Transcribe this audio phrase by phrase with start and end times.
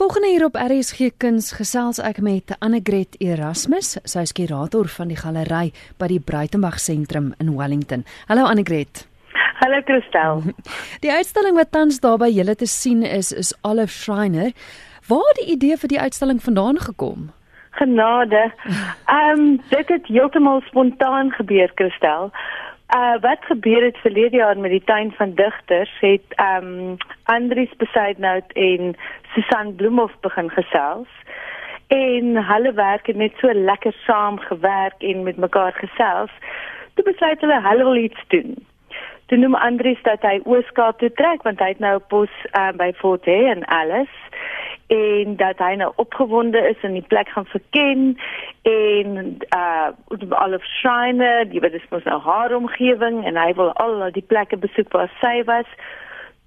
[0.00, 5.18] Volgende hier op RSG Kuns gesels ek met Annegret Erasmus, sy is kurator van die
[5.18, 8.06] galery by die Bruitenberg Sentrum in Wellington.
[8.30, 9.02] Hallo Annegret.
[9.60, 10.40] Hallo Christel.
[11.04, 14.56] Die uitstalling wat tans daar by julle te sien is is Olive Schreiner.
[15.10, 17.28] Waar het die idee vir die uitstalling vandaan gekom?
[17.76, 18.46] Genade.
[19.04, 22.32] Ehm um, dit het heeltemal spontaan gebeur Christel.
[22.94, 27.76] Uh wat gebeur het verlede jaar met die tuin van digters het ehm um, Andries
[27.76, 28.96] Besaidnout en
[29.32, 31.08] Susan Bloemhof begin gesels
[31.86, 36.30] en hulle werk het net so lekker saam gewerk en met mekaar gesels.
[36.94, 38.66] Toe besluit hulle hulle wil iets doen.
[39.26, 42.72] Toe noem Andries dat hy Ooskaap toe trek want hy het nou 'n pos uh,
[42.72, 44.10] by Fort Hare en alles
[44.86, 48.18] en dat hy nou opgewonde is en die plek gaan verken
[48.62, 49.88] en uh
[50.42, 54.56] Olive Shrine, die wat is mos nou haar omgewing en hy wil al die plekke
[54.56, 55.68] besoek waar sy was.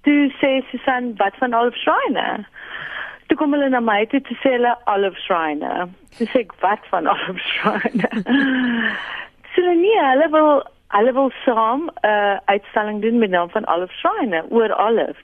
[0.06, 2.46] Toe sê Susan, wat van Olive Shrine?
[3.26, 5.88] Toe kom hulle na my toe te sê hulle Olive Shrine.
[6.18, 8.10] Dis ek wat van Olive Shrine.
[9.54, 13.94] Sê nee, hulle wil hulle wil saam 'n uh, uitstalling doen met naam van Olive
[13.98, 15.18] Shrine oor Olive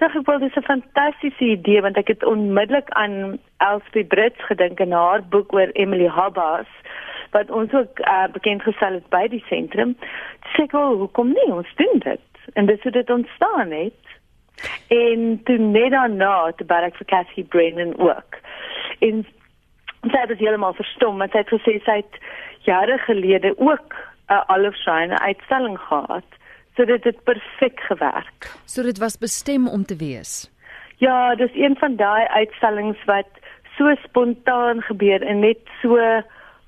[0.00, 4.80] Dink ek wel dis 'n fantastiese idee want ek het onmiddellik aan Elspie Brits gedink
[4.80, 6.70] en haar boek oor Emily Habas
[7.30, 9.96] wat ons ook uh, bekend gestel het by die sentrum.
[10.52, 12.28] Sê ek wel, hoekom nie ons doen dit?
[12.52, 14.02] En dis hoe dit ontstaan het.
[14.88, 18.36] En toe net daarna te barak vir Cassie Brennan ook.
[18.98, 19.24] En
[20.02, 22.20] sy het dit heeltemal verstom want sy het gesê sy het
[22.66, 23.96] jare gelede ook
[24.30, 26.38] uh, Olive Shine uitstalling gehad
[26.76, 28.50] so dit het perfek gewerk.
[28.64, 30.50] So dit was bestem om te wees.
[31.02, 33.28] Ja, dis een van daai uitstallings wat
[33.76, 35.98] so spontaan gebeur en net so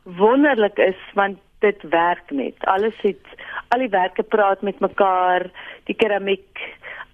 [0.03, 2.57] wonderlik is want dit werk net.
[2.69, 3.37] Alles het
[3.69, 5.49] al die werke praat met mekaar,
[5.89, 6.61] die keramiek,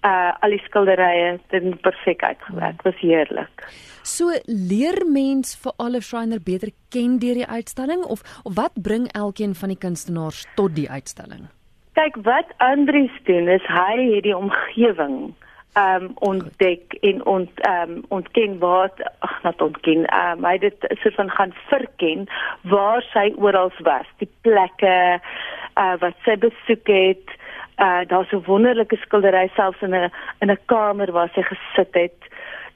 [0.07, 2.81] uh al die skilderye, dit het perfek uitgewerk.
[2.87, 3.65] Was heerlik.
[4.03, 9.07] So leer mens vir Olive Schreiner beter ken deur die uitstalling of of wat bring
[9.13, 11.47] elkeen van die kunstenaars tot die uitstalling?
[11.93, 15.33] Kyk wat Andries doen is hy het die omgewing
[15.79, 20.61] ehm um, ontdek en ont ehm um, ontken wat ag net ontken um, hy het
[20.61, 22.25] dit soort van gaan verken
[22.61, 27.35] waar sy oral was die plekke uh, wat sy besoek het.
[27.77, 32.19] Uh, daar's 'n wonderlike skildery selfs in 'n in 'n kamer waar sy gesit het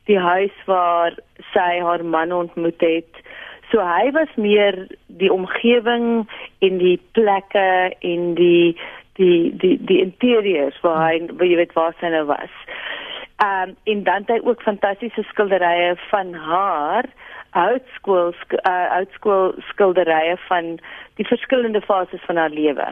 [0.05, 1.15] die huis waar
[1.53, 3.11] sy haar man ontmoet het.
[3.71, 6.27] So hy was meer die omgewing
[6.59, 8.77] en die plekke en die
[9.19, 12.55] die die die interieurs waar hy waar jy weet waar sy nou was.
[13.43, 17.09] Ehm um, en dan het hy ook fantastiese skilderye van haar
[17.51, 20.77] oudskool uh, oudskool skilderye van
[21.19, 22.87] die verskillende fases van haar lewe.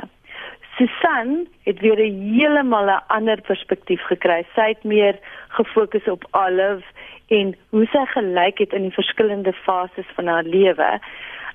[0.77, 4.45] Susan het weer 'n heeltemal 'n ander perspektief gekry.
[4.55, 5.15] Sy het meer
[5.47, 6.83] gefokus op Olive
[7.27, 10.99] en hoe sy gelyk het in die verskillende fases van haar lewe.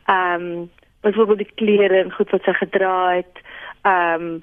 [0.04, 3.34] Ehm um, byvoorbeeld die klere en goed wat sy gedra het.
[3.82, 4.42] Ehm um,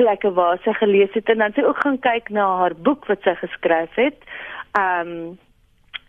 [0.00, 3.22] plekke waar sy gelees het en dan sy ook gaan kyk na haar boek wat
[3.26, 4.20] sy geskryf het.
[4.78, 5.38] Um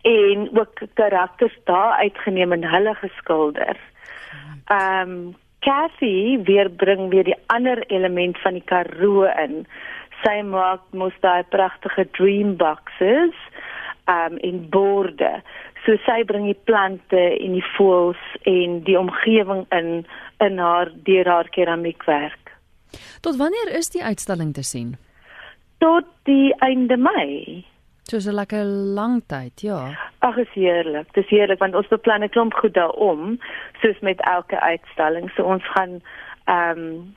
[0.01, 3.77] en ook karakters daar uitgeneem en hulle geskilder.
[4.73, 9.67] Um Cathy weer bring weer die ander element van die Karoo in.
[10.23, 13.37] Sy maak mos daai pragtige dream boxes
[14.09, 15.35] um in borde.
[15.85, 20.05] So sy bring die plante en die voëls en die omgewing in
[20.41, 22.40] in haar deur haar keramiekwerk.
[23.21, 24.95] Tot wanneer is die uitstalling te sien?
[25.77, 27.65] Tot die einde Mei.
[28.09, 28.65] Dis 'n lekker
[28.97, 29.93] lang tyd, ja.
[30.19, 31.13] Ag, is heerlik.
[31.13, 33.37] Dis heerlik want ons beplan 'n klomp goed daaroor,
[33.81, 35.29] soos met elke uitstalling.
[35.35, 36.01] So ons gaan
[36.45, 37.15] ehm um,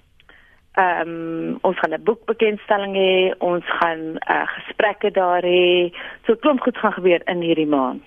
[0.75, 5.93] ehm um, ons gaan 'n boekbekendstelling hê, ons gaan uh, gesprekke daar hê.
[6.27, 8.03] So klomp goed gaan gebeur in hierdie maand.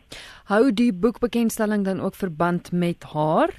[0.46, 3.50] Hou die boekbekendstelling dan ook verband met haar?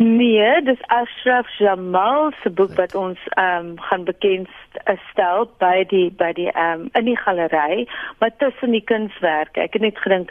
[0.00, 4.48] Nee, dis Ashraf Jamal se boek wat ons ehm um, gaan bekend
[5.10, 7.88] stel by die by die ehm um, in die galery,
[8.18, 9.60] maar tussen die kunswerke.
[9.60, 10.30] Ek het net gedink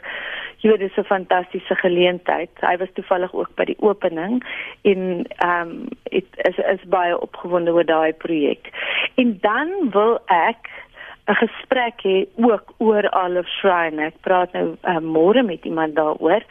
[0.64, 2.50] jy weet dis 'n fantastiese geleentheid.
[2.64, 4.40] Hy was toevallig ook by die opening
[4.82, 8.72] en ehm um, dit is is baie opgewonde oor daai projek.
[9.16, 10.72] En dan wil ek
[11.28, 14.06] 'n gesprek hê ook oor Olive Shrine.
[14.06, 16.44] Ek praat nou uh, môre met iemand daaroor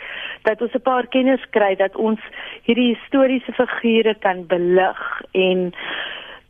[0.44, 2.20] dat ons 'n paar kennis kry dat ons
[2.68, 5.00] hierdie historiese figure kan belig
[5.32, 5.72] en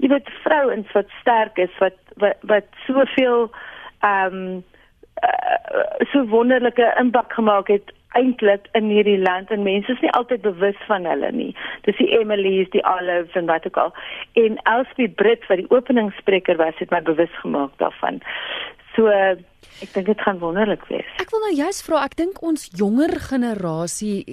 [0.02, 3.50] jy weet vrouens wat sterk is wat wat, wat soveel
[4.00, 4.64] ehm um,
[5.22, 10.42] uh, so wonderlike impak gemaak het eintlik in hierdie land en mense is nie altyd
[10.42, 11.52] bewus van hulle nie.
[11.88, 13.92] Dis die Emily's, die Olives en wat ook al.
[14.42, 18.22] En Elsie Brit wat die openingsspreker was, het my bewus gemaak daarvan.
[18.96, 21.08] So ek dink dit gaan wonderlik wees.
[21.20, 24.24] Ek wil nou juist vra, ek dink ons jonger generasie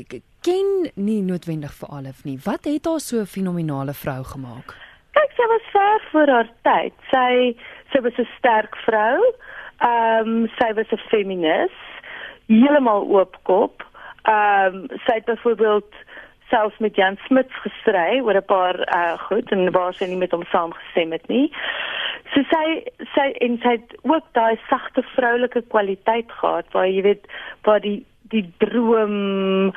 [0.44, 2.38] ken nie noodwendig vir Alif nie.
[2.44, 4.75] Wat het haar so 'n fenominale vrou gemaak?
[5.15, 6.94] Kyk, sy was ver voor haar tyd.
[7.12, 7.56] Sy
[7.91, 9.19] sy was 'n sterk vrou.
[9.79, 11.75] Ehm um, sy was 'n feminis,
[12.47, 13.83] heeltemal oopkop.
[14.23, 15.93] Ehm um, sy het byvoorbeeld
[16.49, 20.31] selfs met Jan Smits gestry oor 'n paar uh goed en waar sy nie met
[20.31, 21.51] hom saamgestem het nie.
[22.33, 22.65] So sy
[23.15, 27.25] sy en sy het ook daai sagte vroulike kwaliteit gehad waar jy weet
[27.63, 29.73] waar die die droom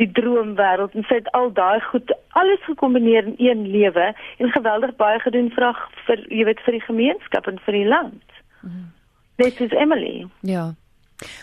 [0.00, 4.96] die droomwêreld en sy het al daai goed alles gekombineer in een lewe en geweldig
[4.96, 5.76] baie gedoen vir
[6.06, 8.38] vir jy weet vir die gemeenskap en vir die land.
[8.60, 8.90] Mm.
[9.36, 10.26] Dit is Emily.
[10.40, 10.70] Ja.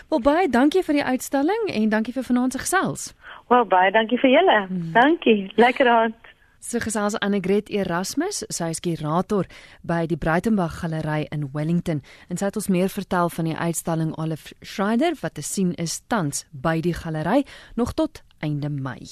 [0.08, 3.12] Wel baie dankie vir die uitstalling en dankie vir vanaand se gesels.
[3.48, 4.58] Wel baie dankie vir julle.
[4.66, 4.92] Hmm.
[4.92, 5.52] Dankie.
[5.56, 6.28] Lekker aand.
[6.60, 9.46] So gesels Annegret Erasmus, sy is kurator
[9.86, 14.10] by die Breitenberg Galery in Wellington en sy het ons meer vertel van die uitstalling
[14.18, 17.44] Olive Schreider wat te sien is tans by die galery
[17.78, 19.06] nog tot einde Mei.